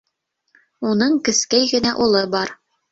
[0.93, 2.59] Уның кескәй генә улы бар.